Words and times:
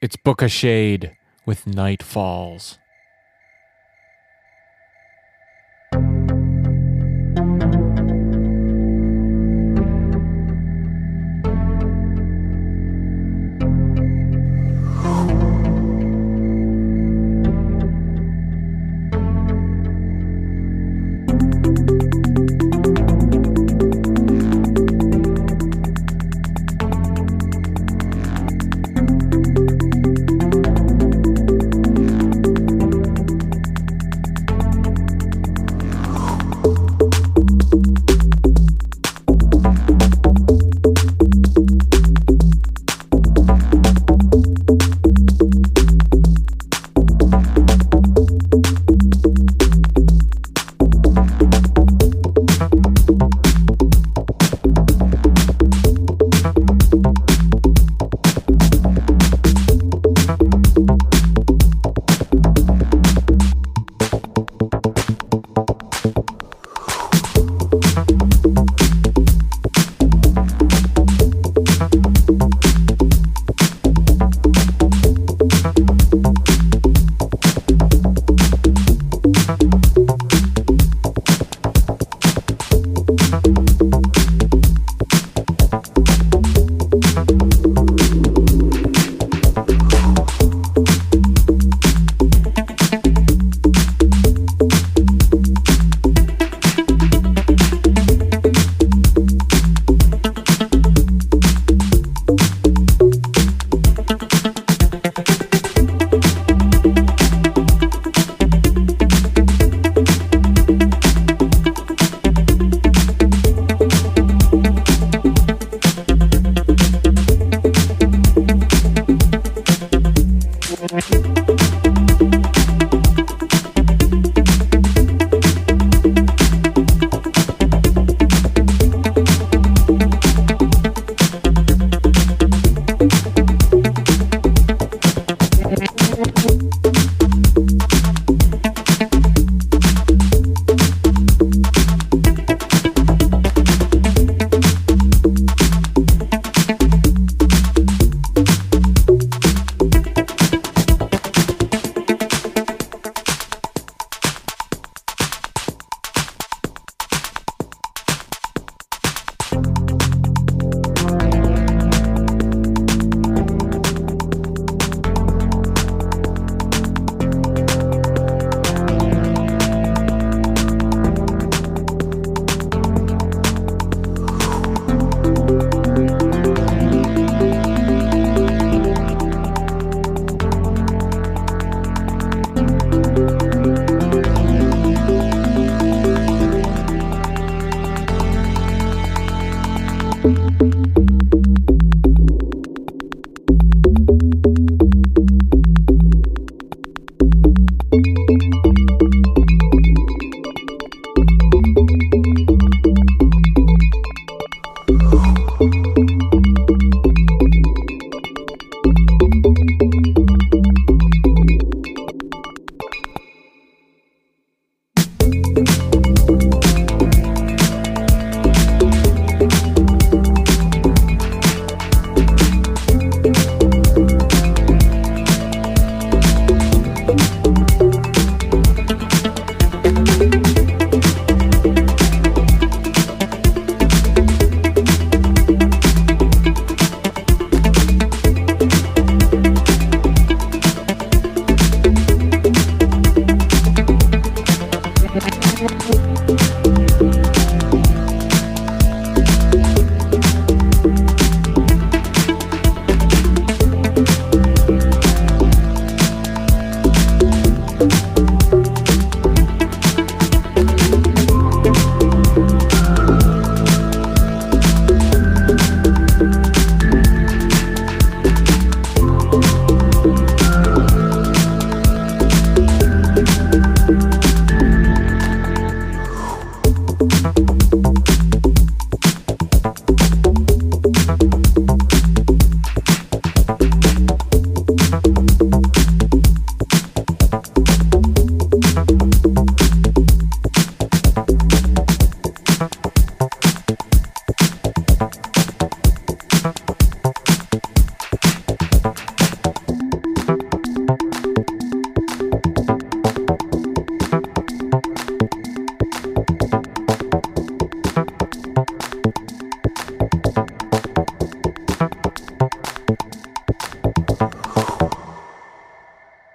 It's 0.00 0.14
Booka 0.14 0.48
Shade 0.48 1.16
with 1.44 1.66
Night 1.66 2.04
Falls. 2.04 2.78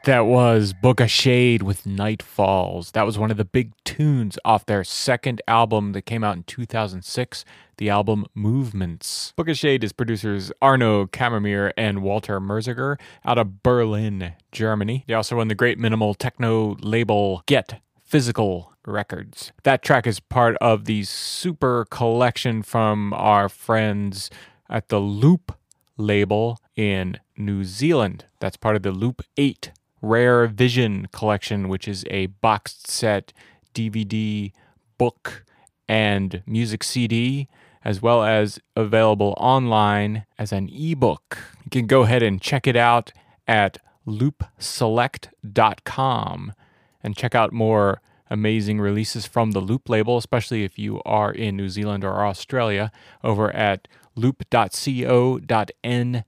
That 0.06 0.26
was 0.26 0.74
Booka 0.74 1.08
Shade 1.08 1.62
with 1.62 1.86
Night 1.86 2.22
Falls. 2.22 2.92
That 2.92 3.06
was 3.06 3.18
one 3.18 3.32
of 3.32 3.38
the 3.38 3.46
big 3.46 3.72
tunes 3.86 4.38
off 4.44 4.66
their 4.66 4.84
second 4.84 5.42
album 5.48 5.94
that 5.94 6.02
came 6.02 6.26
out 6.26 6.36
in 6.36 6.44
2006, 6.44 7.46
the 7.78 7.90
album 7.90 8.26
Movements. 8.36 9.34
Booka 9.38 9.58
Shade 9.58 9.82
is 9.82 9.94
producers 9.94 10.52
Arno 10.62 11.06
Kammermeier 11.06 11.72
and 11.78 12.04
Walter 12.04 12.42
Merziger 12.42 13.00
out 13.24 13.38
of 13.38 13.64
Berlin, 13.64 14.34
Germany. 14.52 15.06
They 15.08 15.14
also 15.14 15.38
run 15.38 15.48
the 15.48 15.56
great 15.56 15.80
minimal 15.80 16.16
techno 16.16 16.76
label 16.82 17.42
Get 17.46 17.80
Physical 18.04 18.74
Records. 18.86 19.54
That 19.64 19.84
track 19.84 20.06
is 20.06 20.20
part 20.20 20.58
of 20.58 20.84
the 20.84 21.06
super 21.06 21.86
collection 21.90 22.62
from 22.62 23.14
our 23.14 23.48
friends 23.48 24.30
at 24.70 24.90
the 24.90 25.00
Loop 25.00 25.58
label 25.96 26.58
in 26.76 27.22
New 27.38 27.64
Zealand. 27.64 28.26
That's 28.42 28.58
part 28.58 28.76
of 28.76 28.84
the 28.84 28.92
Loop 28.92 29.22
8 29.38 29.72
Rare 30.04 30.46
Vision 30.48 31.08
collection, 31.14 31.70
which 31.70 31.88
is 31.88 32.04
a 32.10 32.26
boxed 32.28 32.88
set 32.88 33.32
DVD, 33.74 34.52
book, 34.98 35.46
and 35.88 36.44
music 36.46 36.84
CD, 36.84 37.48
as 37.86 38.02
well 38.02 38.22
as 38.24 38.60
available 38.76 39.34
online 39.38 40.26
as 40.38 40.52
an 40.52 40.68
ebook. 40.70 41.38
You 41.64 41.70
can 41.72 41.88
go 41.88 42.04
ahead 42.04 42.22
and 42.22 42.42
check 42.42 42.68
it 42.68 42.76
out 42.76 43.14
at 43.48 43.78
loopselect.com 44.06 46.54
and 47.02 47.16
check 47.16 47.34
out 47.34 47.54
more 47.54 48.02
amazing 48.30 48.82
releases 48.82 49.26
from 49.26 49.52
the 49.52 49.62
Loop 49.62 49.88
label, 49.88 50.18
especially 50.18 50.66
if 50.66 50.78
you 50.78 51.02
are 51.06 51.32
in 51.32 51.56
New 51.56 51.70
Zealand 51.70 52.04
or 52.04 52.26
Australia, 52.26 52.92
over 53.24 53.56
at 53.56 53.88
loop.co.nz. 54.16 56.24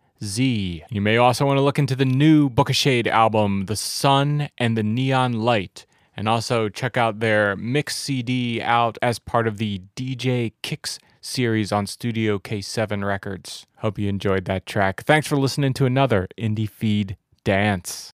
You 0.90 1.02
may 1.02 1.18
also 1.18 1.46
want 1.46 1.58
to 1.58 1.62
look 1.62 1.80
into 1.80 1.96
the 1.96 2.06
new 2.06 2.50
Booka 2.50 2.74
Shade 2.74 3.08
album, 3.08 3.66
The 3.66 3.76
Sun 3.76 4.50
and 4.58 4.78
the 4.78 4.84
Neon 4.84 5.34
Light, 5.34 5.86
and 6.16 6.30
also 6.30 6.70
check 6.70 6.98
out 6.98 7.20
their 7.20 7.56
mix 7.56 7.96
CD 7.96 8.62
out 8.62 8.98
as 9.02 9.20
part 9.20 9.48
of 9.48 9.58
the 9.58 9.82
DJ 9.96 10.54
Kicks 10.62 11.00
series 11.22 11.72
on 11.72 11.88
Studio 11.88 12.40
K7 12.40 13.06
Records. 13.06 13.66
Hope 13.78 14.00
you 14.00 14.08
enjoyed 14.08 14.46
that 14.46 14.66
track. 14.66 15.04
Thanks 15.04 15.28
for 15.28 15.36
listening 15.38 15.74
to 15.74 15.86
another 15.86 16.28
Indie 16.38 16.70
Feed 16.70 17.18
Dance. 17.44 18.04